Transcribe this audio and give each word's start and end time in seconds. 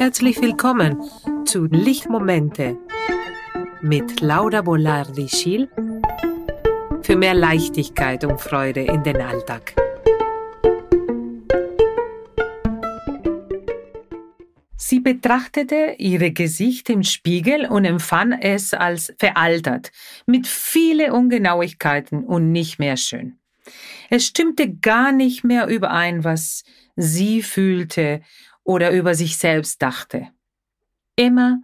Herzlich 0.00 0.40
willkommen 0.40 0.98
zu 1.44 1.66
Lichtmomente 1.66 2.78
mit 3.82 4.22
Laura 4.22 4.62
Bolardi-Schiel 4.62 5.68
für 7.02 7.16
mehr 7.16 7.34
Leichtigkeit 7.34 8.24
und 8.24 8.40
Freude 8.40 8.80
in 8.80 9.02
den 9.02 9.18
Alltag. 9.18 9.74
Sie 14.74 15.00
betrachtete 15.00 15.96
ihr 15.98 16.30
Gesicht 16.32 16.88
im 16.88 17.02
Spiegel 17.02 17.66
und 17.66 17.84
empfand 17.84 18.36
es 18.40 18.72
als 18.72 19.12
veraltert, 19.18 19.92
mit 20.24 20.46
vielen 20.46 21.12
Ungenauigkeiten 21.12 22.24
und 22.24 22.52
nicht 22.52 22.78
mehr 22.78 22.96
schön. 22.96 23.38
Es 24.08 24.24
stimmte 24.24 24.72
gar 24.72 25.12
nicht 25.12 25.44
mehr 25.44 25.66
überein, 25.66 26.24
was 26.24 26.64
sie 26.96 27.42
fühlte 27.42 28.22
oder 28.64 28.90
über 28.90 29.14
sich 29.14 29.36
selbst 29.36 29.82
dachte. 29.82 30.28
Emma 31.16 31.58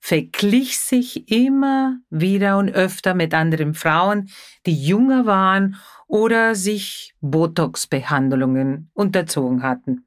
verglich 0.00 0.80
sich 0.80 1.30
immer 1.30 1.98
wieder 2.10 2.58
und 2.58 2.70
öfter 2.70 3.14
mit 3.14 3.34
anderen 3.34 3.72
Frauen, 3.74 4.30
die 4.66 4.74
jünger 4.74 5.26
waren 5.26 5.76
oder 6.08 6.56
sich 6.56 7.14
Botox-Behandlungen 7.20 8.90
unterzogen 8.94 9.62
hatten. 9.62 10.04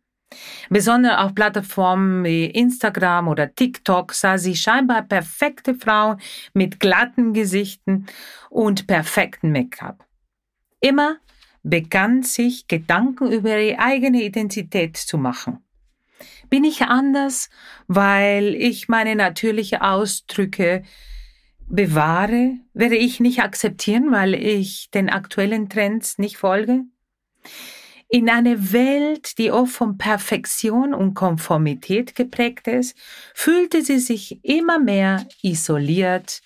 Besonders 0.69 1.17
auf 1.19 1.33
Plattformen 1.33 2.25
wie 2.25 2.45
Instagram 2.45 3.27
oder 3.29 3.53
TikTok 3.53 4.13
sah 4.13 4.37
sie 4.37 4.55
scheinbar 4.55 5.03
perfekte 5.03 5.75
Frauen 5.75 6.19
mit 6.53 6.79
glatten 6.79 7.33
Gesichten 7.33 8.07
und 8.49 8.87
perfekten 8.87 9.51
Make-up. 9.51 10.05
Immer 10.81 11.17
begann 11.63 12.21
sich 12.21 12.67
Gedanken 12.67 13.31
über 13.31 13.57
ihre 13.57 13.79
eigene 13.79 14.23
Identität 14.23 14.97
zu 14.97 15.17
machen. 15.17 15.63
Bin 16.49 16.63
ich 16.63 16.83
anders, 16.83 17.49
weil 17.87 18.55
ich 18.55 18.87
meine 18.87 19.15
natürliche 19.15 19.81
Ausdrücke 19.81 20.83
bewahre? 21.67 22.57
Werde 22.73 22.95
ich 22.95 23.19
nicht 23.19 23.41
akzeptieren, 23.41 24.11
weil 24.11 24.33
ich 24.33 24.89
den 24.91 25.09
aktuellen 25.09 25.69
Trends 25.69 26.17
nicht 26.17 26.37
folge? 26.37 26.83
In 28.07 28.29
einer 28.29 28.71
Welt, 28.71 29.37
die 29.39 29.51
oft 29.51 29.73
von 29.73 29.97
Perfektion 29.97 30.93
und 30.93 31.15
Konformität 31.15 32.15
geprägt 32.15 32.67
ist, 32.67 32.95
fühlte 33.33 33.81
sie 33.81 33.99
sich 33.99 34.43
immer 34.43 34.79
mehr 34.79 35.27
isoliert 35.41 36.41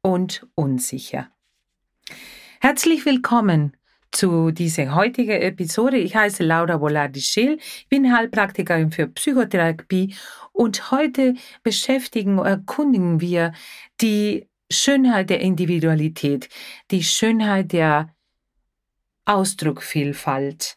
und 0.00 0.46
unsicher. 0.54 1.28
Herzlich 2.60 3.04
willkommen 3.04 3.76
zu 4.14 4.50
dieser 4.50 4.94
heutigen 4.94 5.42
Episode. 5.42 5.98
Ich 5.98 6.14
heiße 6.14 6.44
Laura 6.44 6.80
Volardi-Schill, 6.80 7.58
bin 7.88 8.16
Heilpraktikerin 8.16 8.90
für 8.90 9.08
Psychotherapie 9.08 10.14
und 10.52 10.90
heute 10.90 11.34
beschäftigen, 11.62 12.38
erkundigen 12.38 13.20
wir 13.20 13.52
die 14.00 14.48
Schönheit 14.70 15.30
der 15.30 15.40
Individualität, 15.40 16.48
die 16.90 17.02
Schönheit 17.02 17.72
der 17.72 18.14
Ausdruckvielfalt. 19.26 20.76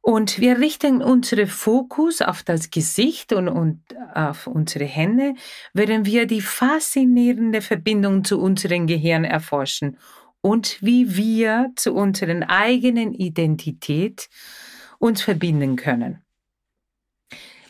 Und 0.00 0.38
wir 0.38 0.58
richten 0.58 1.02
unseren 1.02 1.46
Fokus 1.46 2.22
auf 2.22 2.42
das 2.42 2.70
Gesicht 2.70 3.32
und, 3.32 3.48
und 3.48 3.82
auf 4.14 4.46
unsere 4.46 4.84
Hände, 4.84 5.34
während 5.74 6.06
wir 6.06 6.26
die 6.26 6.40
faszinierende 6.40 7.60
Verbindung 7.60 8.24
zu 8.24 8.40
unserem 8.40 8.86
Gehirn 8.86 9.24
erforschen 9.24 9.98
und 10.40 10.78
wie 10.82 11.16
wir 11.16 11.72
zu 11.76 11.94
unseren 11.94 12.42
eigenen 12.42 13.12
Identität 13.14 14.28
uns 14.98 15.22
verbinden 15.22 15.76
können. 15.76 16.22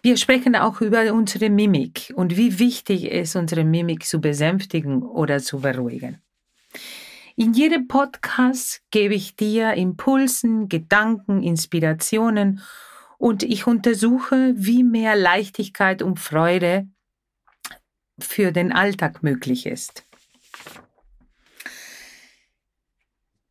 Wir 0.03 0.17
sprechen 0.17 0.55
auch 0.55 0.81
über 0.81 1.13
unsere 1.13 1.51
Mimik 1.51 2.13
und 2.15 2.37
wie 2.37 2.59
wichtig 2.59 3.13
es 3.13 3.31
ist, 3.31 3.37
unsere 3.37 3.65
Mimik 3.65 4.05
zu 4.05 4.21
besänftigen 4.21 5.03
oder 5.03 5.41
zu 5.41 5.61
beruhigen. 5.61 6.23
In 7.37 7.53
jedem 7.53 7.89
Podcast 7.89 8.83
gebe 8.91 9.15
ich 9.15 9.37
dir 9.37 9.75
Impulsen, 9.75 10.69
Gedanken, 10.69 11.43
Inspirationen 11.43 12.61
und 13.17 13.43
ich 13.43 13.67
untersuche, 13.67 14.55
wie 14.57 14.83
mehr 14.83 15.17
Leichtigkeit 15.17 16.03
und 16.03 16.19
Freude 16.19 16.89
für 18.19 18.51
den 18.53 18.73
Alltag 18.73 19.23
möglich 19.23 19.67
ist. 19.67 20.08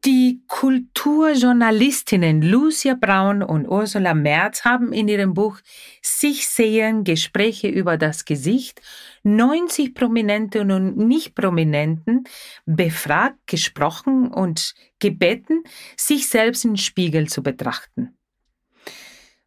Die 0.08 0.42
Kulturjournalistinnen 0.48 2.42
Lucia 2.42 2.94
Braun 2.94 3.44
und 3.44 3.68
Ursula 3.68 4.14
Merz 4.14 4.64
haben 4.64 4.94
in 4.94 5.10
ihrem 5.10 5.34
Buch 5.34 5.60
Sich 6.02 6.48
sehen 6.48 7.04
Gespräche 7.04 7.68
über 7.68 7.98
das 7.98 8.24
Gesicht 8.24 8.82
90 9.24 9.94
Prominenten 9.94 10.72
und 10.72 10.96
Nicht-Prominenten 10.96 12.24
befragt, 12.66 13.36
gesprochen 13.48 14.30
und 14.32 14.76
gebeten, 15.00 15.64
sich 15.98 16.30
selbst 16.30 16.64
im 16.64 16.78
Spiegel 16.78 17.28
zu 17.28 17.44
betrachten. 17.44 18.18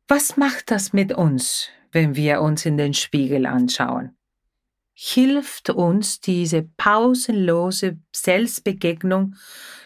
Was 0.09 0.37
macht 0.37 0.71
das 0.71 0.93
mit 0.93 1.15
uns, 1.15 1.71
wenn 1.91 2.17
wir 2.17 2.43
uns 2.43 2.67
in 2.67 2.77
den 2.77 2.93
Spiegel 2.93 3.47
anschauen? 3.47 4.15
Hilft 4.93 5.71
uns 5.71 6.21
diese 6.21 6.65
pausenlose 6.77 7.97
Selbstbegegnung 8.15 9.37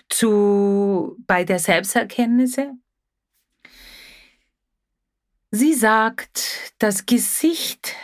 zu, 0.08 1.16
bei 1.26 1.44
der 1.44 1.58
Selbsterkenntnisse. 1.58 2.72
Sie 5.50 5.74
sagt, 5.74 6.74
das 6.78 7.06
Gesicht 7.06 7.94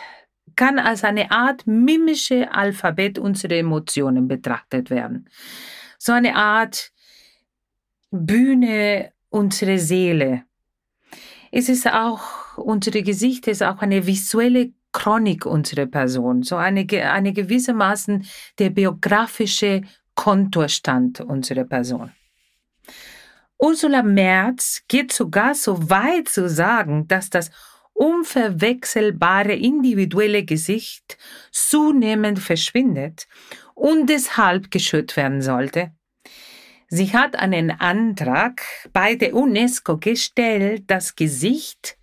kann 0.55 0.79
als 0.79 1.03
eine 1.03 1.31
Art 1.31 1.67
mimische 1.67 2.51
Alphabet 2.53 3.19
unserer 3.19 3.55
Emotionen 3.55 4.27
betrachtet 4.27 4.89
werden. 4.89 5.29
So 5.97 6.11
eine 6.13 6.35
Art 6.35 6.91
Bühne 8.11 9.11
unserer 9.29 9.77
Seele. 9.77 10.43
Es 11.51 11.69
ist 11.69 11.87
auch, 11.87 12.57
unsere 12.57 13.03
Gesicht 13.03 13.47
ist 13.47 13.63
auch 13.63 13.81
eine 13.81 14.05
visuelle 14.05 14.73
Chronik 14.93 15.45
unserer 15.45 15.85
Person, 15.85 16.43
so 16.43 16.57
eine, 16.57 16.85
eine 17.11 17.33
gewissermaßen 17.33 18.25
der 18.59 18.69
biografische 18.69 19.81
Kontostand 20.21 21.19
unserer 21.19 21.63
Person. 21.63 22.11
Ursula 23.57 24.03
Merz 24.03 24.83
geht 24.87 25.11
sogar 25.11 25.55
so 25.55 25.89
weit 25.89 26.29
zu 26.29 26.47
sagen, 26.47 27.07
dass 27.07 27.31
das 27.31 27.49
unverwechselbare 27.93 29.53
individuelle 29.53 30.45
Gesicht 30.45 31.17
zunehmend 31.51 32.37
verschwindet 32.37 33.27
und 33.73 34.11
deshalb 34.11 34.69
geschützt 34.69 35.17
werden 35.17 35.41
sollte. 35.41 35.91
Sie 36.87 37.13
hat 37.13 37.35
einen 37.35 37.71
Antrag 37.71 38.61
bei 38.93 39.15
der 39.15 39.33
UNESCO 39.33 39.97
gestellt, 39.97 40.83
das 40.85 41.15
Gesicht 41.15 41.97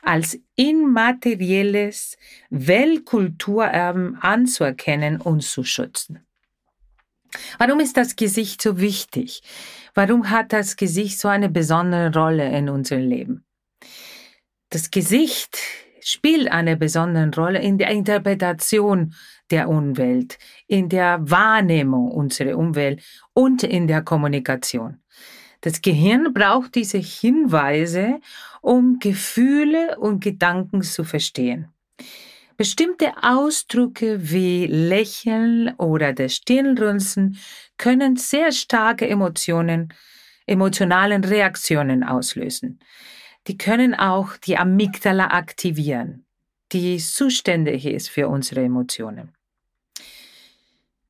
als 0.00 0.38
immaterielles 0.54 2.18
Weltkulturerben 2.50 4.14
anzuerkennen 4.20 5.20
und 5.20 5.42
zu 5.42 5.64
schützen. 5.64 6.24
Warum 7.58 7.80
ist 7.80 7.96
das 7.96 8.16
Gesicht 8.16 8.62
so 8.62 8.80
wichtig? 8.80 9.42
Warum 9.94 10.30
hat 10.30 10.52
das 10.52 10.76
Gesicht 10.76 11.18
so 11.18 11.28
eine 11.28 11.48
besondere 11.48 12.12
Rolle 12.12 12.56
in 12.56 12.68
unserem 12.68 13.08
Leben? 13.08 13.44
Das 14.70 14.90
Gesicht 14.90 15.58
spielt 16.00 16.50
eine 16.50 16.76
besondere 16.76 17.30
Rolle 17.34 17.60
in 17.60 17.78
der 17.78 17.90
Interpretation 17.90 19.14
der 19.50 19.68
Umwelt, 19.68 20.38
in 20.66 20.88
der 20.88 21.18
Wahrnehmung 21.22 22.10
unserer 22.10 22.56
Umwelt 22.56 23.02
und 23.32 23.62
in 23.62 23.86
der 23.86 24.02
Kommunikation. 24.02 24.98
Das 25.60 25.80
Gehirn 25.80 26.34
braucht 26.34 26.74
diese 26.74 26.98
Hinweise, 26.98 28.20
um 28.60 28.98
Gefühle 28.98 29.98
und 29.98 30.22
Gedanken 30.22 30.82
zu 30.82 31.04
verstehen. 31.04 31.68
Bestimmte 32.56 33.12
Ausdrücke 33.20 34.30
wie 34.30 34.66
Lächeln 34.66 35.74
oder 35.76 36.12
das 36.12 36.36
Stirnrunzeln 36.36 37.36
können 37.78 38.16
sehr 38.16 38.52
starke 38.52 39.08
Emotionen, 39.08 39.92
emotionalen 40.46 41.24
Reaktionen 41.24 42.04
auslösen. 42.04 42.78
Die 43.48 43.58
können 43.58 43.94
auch 43.94 44.36
die 44.36 44.56
Amygdala 44.56 45.28
aktivieren, 45.28 46.26
die 46.72 46.98
zuständig 46.98 47.86
ist 47.86 48.08
für 48.08 48.28
unsere 48.28 48.62
Emotionen. 48.62 49.34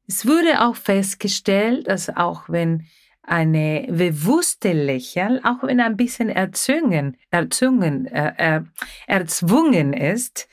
Es 0.06 0.26
wurde 0.26 0.62
auch 0.62 0.76
festgestellt, 0.76 1.88
dass 1.88 2.08
auch 2.08 2.48
wenn 2.48 2.86
eine 3.22 3.86
bewusste 3.90 4.72
Lächeln, 4.72 5.42
auch 5.44 5.62
wenn 5.62 5.80
ein 5.80 5.96
bisschen 5.96 6.28
erzwungen, 6.28 7.16
erzwungen, 7.30 8.06
äh, 8.06 8.56
äh, 8.56 8.62
erzwungen 9.06 9.92
ist, 9.94 10.48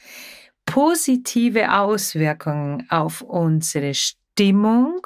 positive 0.72 1.74
Auswirkungen 1.74 2.90
auf 2.90 3.22
unsere 3.22 3.94
Stimmung 3.94 5.06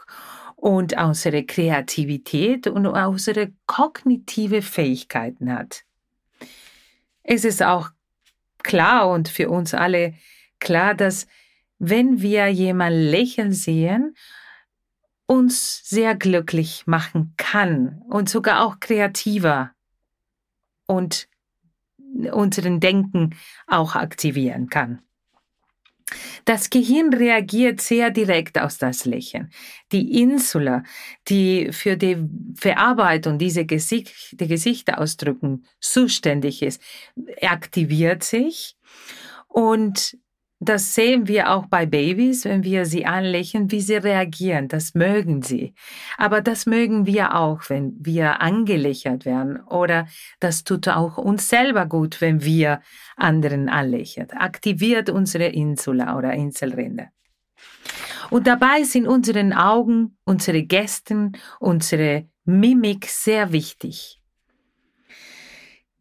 und 0.56 0.96
unsere 0.96 1.44
Kreativität 1.44 2.68
und 2.68 2.86
unsere 2.86 3.52
kognitive 3.66 4.62
Fähigkeiten 4.62 5.52
hat. 5.52 5.84
Es 7.24 7.46
ist 7.46 7.64
auch 7.64 7.90
klar 8.62 9.10
und 9.10 9.28
für 9.28 9.50
uns 9.50 9.74
alle 9.74 10.14
klar, 10.60 10.94
dass 10.94 11.26
wenn 11.80 12.22
wir 12.22 12.48
jemanden 12.48 13.00
lächeln 13.00 13.52
sehen, 13.52 14.16
uns 15.26 15.82
sehr 15.90 16.14
glücklich 16.14 16.86
machen 16.86 17.34
kann 17.38 18.04
und 18.08 18.30
sogar 18.30 18.64
auch 18.64 18.80
kreativer 18.80 19.72
und 20.86 21.28
unseren 22.32 22.80
Denken 22.80 23.36
auch 23.66 23.96
aktivieren 23.96 24.70
kann. 24.70 25.02
Das 26.46 26.70
Gehirn 26.70 27.14
reagiert 27.14 27.82
sehr 27.82 28.12
direkt 28.12 28.60
aus 28.60 28.78
das 28.78 29.06
Lächeln. 29.06 29.50
Die 29.92 30.22
Insula, 30.22 30.84
die 31.28 31.70
für 31.72 31.98
die 31.98 32.18
Verarbeitung 32.56 33.40
dieser 33.40 33.64
Gesicht, 33.64 34.40
die 34.40 34.48
Gesichterausdrücken 34.48 35.66
zuständig 35.80 36.62
ist, 36.62 36.82
aktiviert 37.42 38.24
sich 38.24 38.78
und 39.48 40.18
das 40.70 40.96
sehen 40.96 41.28
wir 41.28 41.52
auch 41.52 41.68
bei 41.68 41.86
Babys, 41.86 42.46
wenn 42.46 42.64
wir 42.64 42.86
sie 42.86 43.06
anlächeln, 43.06 43.72
wie 43.72 43.82
sie 43.82 43.96
reagieren. 43.96 44.68
Das 44.68 44.94
mögen 44.94 45.42
sie. 45.42 45.74
Aber 46.18 46.42
das 46.42 46.66
mögen 46.66 47.06
wir 47.06 47.36
auch, 47.36 47.62
wenn 47.70 47.96
wir 48.00 48.42
angelächelt 48.42 49.26
werden. 49.26 49.62
Oder 49.62 50.08
das 50.40 50.64
tut 50.64 50.88
auch 50.88 51.18
uns 51.18 51.50
selber 51.50 51.86
gut, 51.86 52.22
wenn 52.22 52.44
wir 52.44 52.82
anderen 53.16 53.70
anlächeln. 53.70 54.30
Aktiviert 54.32 55.10
unsere 55.10 55.46
Insula 55.46 56.18
oder 56.18 56.34
Inselrinde. 56.34 57.10
Und 58.30 58.48
dabei 58.48 58.84
sind 58.84 59.08
unsere 59.08 59.56
Augen, 59.58 60.18
unsere 60.26 60.64
Gesten, 60.64 61.34
unsere 61.60 62.28
Mimik 62.44 63.06
sehr 63.08 63.52
wichtig. 63.52 64.22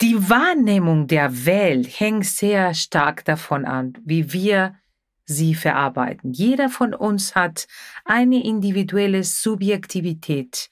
Die 0.00 0.28
Wahrnehmung 0.28 1.06
der 1.06 1.46
Welt 1.46 2.00
hängt 2.00 2.26
sehr 2.26 2.74
stark 2.74 3.24
davon 3.24 3.64
an, 3.64 3.94
wie 4.04 4.32
wir 4.32 4.76
sie 5.24 5.54
verarbeiten. 5.54 6.32
Jeder 6.32 6.68
von 6.68 6.94
uns 6.94 7.34
hat 7.34 7.66
eine 8.04 8.44
individuelle 8.44 9.22
Subjektivität, 9.22 10.68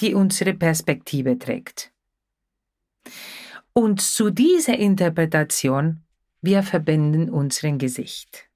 die 0.00 0.14
unsere 0.14 0.54
Perspektive 0.54 1.38
trägt. 1.38 1.92
Und 3.72 4.00
zu 4.00 4.30
dieser 4.30 4.78
Interpretation 4.78 6.02
wir 6.42 6.62
verbinden 6.62 7.28
unseren 7.28 7.78
Gesicht. 7.78 8.48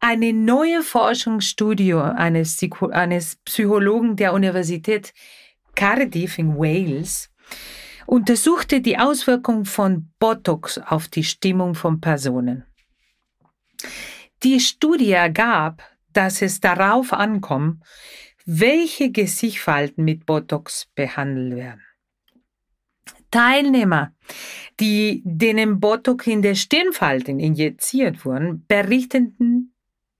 Eine 0.00 0.32
neue 0.32 0.82
Forschungsstudie 0.82 1.94
eines, 1.94 2.60
eines 2.90 3.36
Psychologen 3.36 4.16
der 4.16 4.34
Universität 4.34 5.14
Cardiff 5.74 6.38
in 6.38 6.56
Wales 6.56 7.31
untersuchte 8.06 8.80
die 8.80 8.98
Auswirkung 8.98 9.64
von 9.64 10.10
Botox 10.18 10.78
auf 10.78 11.08
die 11.08 11.24
Stimmung 11.24 11.74
von 11.74 12.00
Personen. 12.00 12.64
Die 14.42 14.60
Studie 14.60 15.12
ergab, 15.12 15.82
dass 16.12 16.42
es 16.42 16.60
darauf 16.60 17.12
ankommt, 17.12 17.82
welche 18.44 19.10
Gesichtsfalten 19.10 20.04
mit 20.04 20.26
Botox 20.26 20.88
behandelt 20.94 21.56
werden. 21.56 21.82
Teilnehmer, 23.30 24.14
die 24.78 25.22
denen 25.24 25.80
Botox 25.80 26.26
in 26.26 26.42
der 26.42 26.54
Stirnfalten 26.54 27.40
injiziert 27.40 28.24
wurden, 28.24 28.66
berichteten 28.66 29.72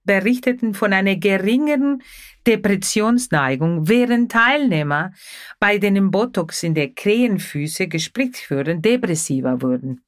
berichteten 0.04 0.74
von 0.74 0.92
einer 0.92 1.16
geringeren 1.16 2.02
Depressionsneigung, 2.46 3.88
während 3.88 4.32
Teilnehmer, 4.32 5.12
bei 5.60 5.78
denen 5.78 6.10
Botox 6.10 6.62
in 6.62 6.74
der 6.74 6.90
Krähenfüße 6.90 7.88
gespritzt 7.88 8.50
wurden, 8.50 8.82
depressiver 8.82 9.62
wurden. 9.62 10.02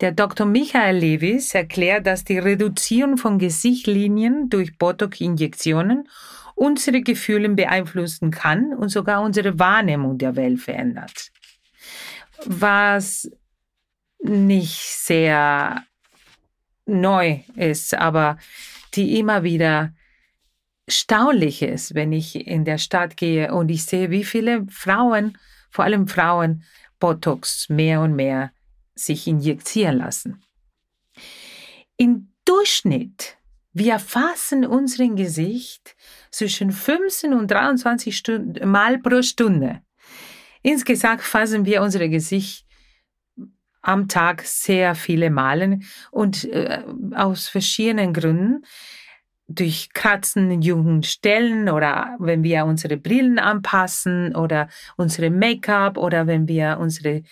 Der 0.00 0.12
Dr. 0.12 0.46
Michael 0.46 0.98
Lewis 0.98 1.54
erklärt, 1.54 2.06
dass 2.06 2.22
die 2.24 2.38
Reduzierung 2.38 3.16
von 3.16 3.38
Gesichtlinien 3.38 4.48
durch 4.48 4.78
Botox-Injektionen 4.78 6.08
unsere 6.54 7.00
Gefühle 7.02 7.48
beeinflussen 7.50 8.30
kann 8.30 8.74
und 8.74 8.90
sogar 8.90 9.22
unsere 9.22 9.58
Wahrnehmung 9.58 10.18
der 10.18 10.36
Welt 10.36 10.60
verändert. 10.60 11.30
Was 12.44 13.30
nicht 14.20 14.80
sehr 14.80 15.82
neu 16.86 17.40
ist, 17.56 17.94
aber 17.94 18.38
die 18.96 19.18
immer 19.18 19.42
wieder 19.42 19.92
staunlich 20.88 21.62
ist, 21.62 21.94
wenn 21.94 22.12
ich 22.12 22.46
in 22.46 22.64
der 22.64 22.78
Stadt 22.78 23.16
gehe 23.16 23.52
und 23.52 23.68
ich 23.70 23.84
sehe, 23.84 24.10
wie 24.10 24.24
viele 24.24 24.66
Frauen, 24.70 25.36
vor 25.70 25.84
allem 25.84 26.08
Frauen, 26.08 26.64
Botox 26.98 27.68
mehr 27.68 28.00
und 28.00 28.14
mehr 28.14 28.52
sich 28.94 29.26
injizieren 29.26 29.98
lassen. 29.98 30.42
Im 31.96 32.32
Durchschnitt, 32.44 33.36
wir 33.72 33.92
erfassen 33.92 34.64
unseren 34.66 35.16
Gesicht 35.16 35.96
zwischen 36.30 36.72
15 36.72 37.34
und 37.34 37.50
23 37.50 38.16
Stunden, 38.16 38.68
Mal 38.68 38.98
pro 38.98 39.22
Stunde. 39.22 39.82
Insgesamt 40.62 41.22
fassen 41.22 41.64
wir 41.64 41.82
unser 41.82 42.08
Gesicht 42.08 42.67
am 43.82 44.08
Tag 44.08 44.42
sehr 44.42 44.94
viele 44.94 45.30
Malen 45.30 45.84
und 46.10 46.44
äh, 46.44 46.82
aus 47.14 47.48
verschiedenen 47.48 48.12
Gründen. 48.12 48.64
Durch 49.50 49.94
Kratzen 49.94 50.50
in 50.50 50.60
jungen 50.60 51.02
Stellen 51.02 51.70
oder 51.70 52.16
wenn 52.18 52.42
wir 52.42 52.66
unsere 52.66 52.98
Brillen 52.98 53.38
anpassen 53.38 54.36
oder 54.36 54.68
unsere 54.98 55.30
Make-up 55.30 55.96
oder 55.96 56.26
wenn 56.26 56.46
wir 56.48 56.76
unsere 56.78 57.22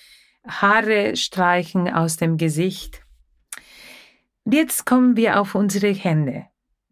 Haare 0.49 1.15
streichen 1.17 1.93
aus 1.93 2.17
dem 2.17 2.39
Gesicht. 2.39 3.03
Jetzt 4.47 4.87
kommen 4.87 5.17
wir 5.17 5.41
auf 5.41 5.55
unsere 5.55 5.93
Hände. 5.93 6.47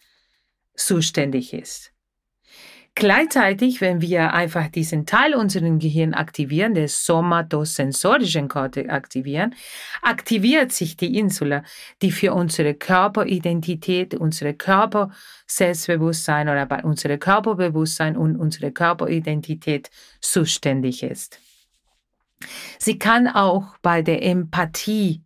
zuständig 0.75 1.53
ist. 1.53 1.93
Gleichzeitig, 3.01 3.81
wenn 3.81 4.01
wir 4.01 4.33
einfach 4.33 4.67
diesen 4.67 5.07
Teil 5.07 5.37
unseres 5.37 5.79
Gehirns 5.79 6.17
aktivieren, 6.17 6.75
der 6.75 6.89
somatosensorischen 6.89 8.49
Kortex 8.49 8.91
aktivieren, 8.91 9.55
aktiviert 10.03 10.73
sich 10.73 10.97
die 10.97 11.17
Insula, 11.17 11.63
die 12.03 12.11
für 12.11 12.35
unsere 12.35 12.75
Körperidentität, 12.75 14.17
unsere 14.17 14.55
Körperselbstbewusstsein 14.55 16.49
oder 16.49 16.67
bei 16.67 16.83
unserem 16.83 17.21
Körperbewusstsein 17.21 18.17
und 18.17 18.35
unsere 18.35 18.73
Körperidentität 18.73 19.91
zuständig 20.21 21.05
ist. 21.05 21.39
Sie 22.79 22.99
kann 22.99 23.27
auch 23.27 23.77
bei 23.79 24.03
der 24.03 24.23
Empathie 24.23 25.23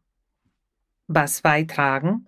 was 1.09 1.43
beitragen, 1.43 2.27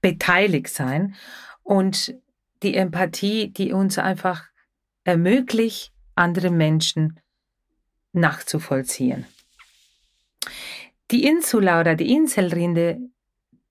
beteiligt 0.00 0.68
sein 0.68 1.14
und 1.62 2.14
die 2.62 2.76
Empathie, 2.76 3.50
die 3.50 3.72
uns 3.72 3.98
einfach 3.98 4.44
ermöglicht, 5.04 5.92
andere 6.14 6.50
Menschen 6.50 7.20
nachzuvollziehen. 8.12 9.26
Die 11.10 11.24
Insula 11.24 11.80
oder 11.80 11.94
die 11.94 12.12
Inselrinde 12.12 13.00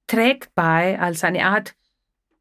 trägt 0.08 0.53
bei 0.55 1.00
als 1.00 1.24
eine 1.24 1.46
Art 1.46 1.75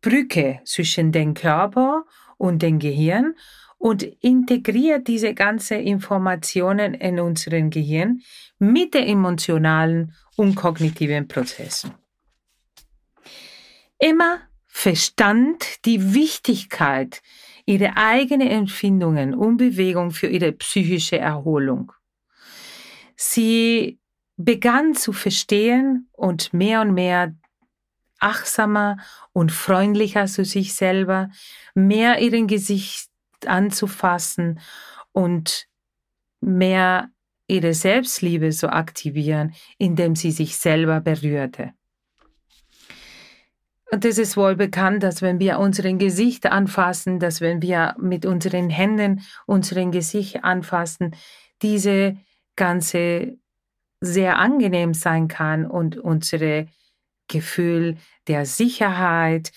Brücke 0.00 0.60
zwischen 0.64 1.12
dem 1.12 1.34
Körper 1.34 2.04
und 2.36 2.62
dem 2.62 2.78
Gehirn 2.78 3.36
und 3.80 4.02
integriert 4.02 5.08
diese 5.08 5.32
ganzen 5.32 5.80
Informationen 5.80 6.92
in 6.92 7.18
unseren 7.18 7.70
Gehirn 7.70 8.20
mit 8.58 8.92
den 8.92 9.08
emotionalen 9.08 10.14
und 10.36 10.54
kognitiven 10.54 11.26
Prozessen. 11.26 11.94
Emma 13.98 14.40
verstand 14.66 15.86
die 15.86 16.12
Wichtigkeit 16.12 17.22
ihrer 17.64 17.96
eigenen 17.96 18.48
Empfindungen 18.48 19.34
und 19.34 19.56
Bewegung 19.56 20.10
für 20.10 20.26
ihre 20.26 20.52
psychische 20.52 21.18
Erholung. 21.18 21.90
Sie 23.16 23.98
begann 24.36 24.94
zu 24.94 25.14
verstehen 25.14 26.10
und 26.12 26.52
mehr 26.52 26.82
und 26.82 26.92
mehr 26.92 27.34
achtsamer 28.18 28.98
und 29.32 29.52
freundlicher 29.52 30.26
zu 30.26 30.44
sich 30.44 30.74
selber, 30.74 31.30
mehr 31.74 32.20
ihren 32.20 32.46
Gesicht 32.46 33.09
anzufassen 33.46 34.60
und 35.12 35.66
mehr 36.40 37.10
ihre 37.46 37.74
Selbstliebe 37.74 38.50
zu 38.50 38.72
aktivieren, 38.72 39.54
indem 39.78 40.14
sie 40.14 40.30
sich 40.30 40.56
selber 40.56 41.00
berührte. 41.00 41.72
Und 43.92 44.04
es 44.04 44.18
ist 44.18 44.36
wohl 44.36 44.54
bekannt, 44.54 45.02
dass 45.02 45.20
wenn 45.20 45.40
wir 45.40 45.58
unseren 45.58 45.98
Gesicht 45.98 46.46
anfassen, 46.46 47.18
dass 47.18 47.40
wenn 47.40 47.60
wir 47.60 47.96
mit 47.98 48.24
unseren 48.24 48.70
Händen 48.70 49.22
unseren 49.46 49.90
Gesicht 49.90 50.44
anfassen, 50.44 51.16
diese 51.60 52.16
ganze 52.54 53.36
sehr 54.00 54.38
angenehm 54.38 54.94
sein 54.94 55.26
kann 55.26 55.66
und 55.66 55.98
unsere 55.98 56.68
Gefühl 57.26 57.96
der 58.28 58.46
Sicherheit, 58.46 59.50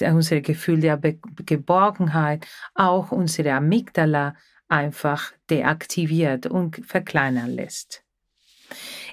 unser 0.00 0.40
Gefühl 0.40 0.80
der 0.80 0.96
Be 0.96 1.18
Geborgenheit, 1.44 2.46
auch 2.74 3.12
unsere 3.12 3.52
Amygdala 3.52 4.34
einfach 4.68 5.32
deaktiviert 5.50 6.46
und 6.46 6.84
verkleinern 6.86 7.50
lässt. 7.50 8.04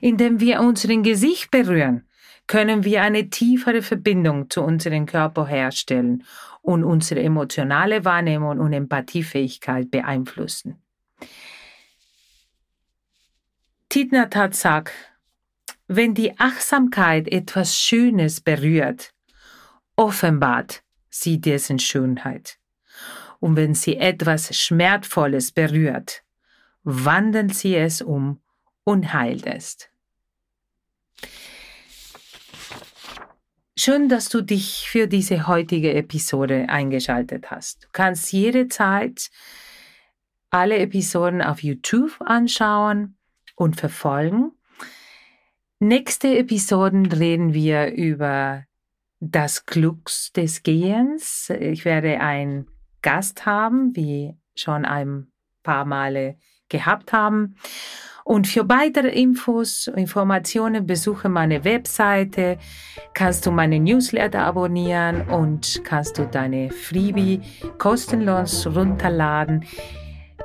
Indem 0.01 0.39
wir 0.39 0.61
unseren 0.61 1.03
Gesicht 1.03 1.51
berühren, 1.51 2.07
können 2.45 2.85
wir 2.85 3.01
eine 3.01 3.29
tiefere 3.29 3.81
Verbindung 3.81 4.49
zu 4.49 4.61
unserem 4.61 5.05
Körper 5.05 5.47
herstellen 5.47 6.23
und 6.61 6.83
unsere 6.83 7.21
emotionale 7.21 8.05
Wahrnehmung 8.05 8.59
und 8.59 8.73
Empathiefähigkeit 8.73 9.91
beeinflussen. 9.91 10.81
Thich 13.89 14.11
sagt, 14.51 14.93
wenn 15.87 16.13
die 16.13 16.37
Achtsamkeit 16.39 17.27
etwas 17.29 17.77
Schönes 17.77 18.41
berührt, 18.41 19.13
offenbart 19.97 20.83
sie 21.09 21.41
dessen 21.41 21.79
Schönheit. 21.79 22.57
Und 23.39 23.55
wenn 23.55 23.73
sie 23.73 23.97
etwas 23.97 24.55
Schmerzvolles 24.57 25.51
berührt, 25.51 26.23
wandelt 26.83 27.53
sie 27.53 27.75
es 27.75 28.01
um 28.01 28.39
und 28.83 29.13
heilt 29.13 29.45
es. 29.45 29.89
Schön, 33.79 34.09
dass 34.09 34.29
du 34.29 34.41
dich 34.41 34.89
für 34.89 35.07
diese 35.07 35.47
heutige 35.47 35.93
Episode 35.93 36.67
eingeschaltet 36.67 37.51
hast. 37.51 37.83
Du 37.83 37.87
kannst 37.91 38.31
jederzeit 38.31 39.29
alle 40.49 40.79
Episoden 40.79 41.41
auf 41.41 41.61
YouTube 41.61 42.19
anschauen 42.21 43.17
und 43.55 43.75
verfolgen. 43.75 44.51
Nächste 45.79 46.37
Episoden 46.37 47.05
reden 47.05 47.53
wir 47.53 47.91
über 47.91 48.63
das 49.19 49.65
Glück 49.65 50.09
des 50.35 50.63
Gehens. 50.63 51.51
Ich 51.59 51.85
werde 51.85 52.19
einen 52.19 52.67
Gast 53.01 53.45
haben, 53.45 53.95
wie 53.95 54.35
schon 54.55 54.85
ein 54.85 55.27
paar 55.63 55.85
Male 55.85 56.37
gehabt 56.69 57.13
haben. 57.13 57.55
Und 58.23 58.45
für 58.45 58.67
weitere 58.67 59.07
Infos, 59.07 59.87
Informationen 59.87 60.85
besuche 60.85 61.29
meine 61.29 61.63
Webseite, 61.63 62.57
kannst 63.13 63.45
du 63.45 63.51
meine 63.51 63.79
Newsletter 63.79 64.41
abonnieren 64.41 65.29
und 65.29 65.81
kannst 65.85 66.17
du 66.17 66.25
deine 66.25 66.69
Freebie 66.69 67.39
kostenlos 67.77 68.67
runterladen. 68.67 69.63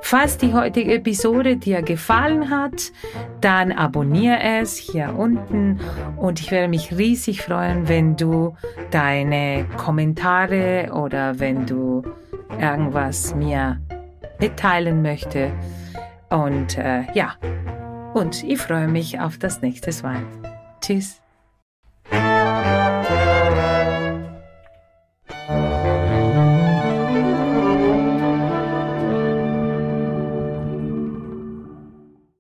Falls 0.05 0.37
die 0.37 0.53
heutige 0.53 0.95
Episode 0.95 1.57
dir 1.57 1.81
gefallen 1.81 2.51
hat, 2.51 2.93
dann 3.41 3.73
abonniere 3.73 4.43
es 4.61 4.77
hier 4.77 5.15
unten 5.17 5.81
und 6.17 6.41
ich 6.41 6.51
werde 6.51 6.69
mich 6.69 6.97
riesig 6.97 7.41
freuen, 7.41 7.89
wenn 7.89 8.17
du 8.17 8.55
deine 8.91 9.65
Kommentare 9.79 10.91
oder 10.93 11.39
wenn 11.39 11.65
du 11.67 12.03
irgendwas 12.61 13.35
mir 13.35 13.81
mitteilen 14.39 15.01
möchtest. 15.03 15.55
Und 16.29 16.77
äh, 16.77 17.05
ja, 17.15 17.37
und 18.13 18.43
ich 18.43 18.59
freue 18.59 18.89
mich 18.89 19.21
auf 19.21 19.39
das 19.39 19.63
nächste 19.63 19.91
Mal. 20.03 20.23
Tschüss. 20.81 21.22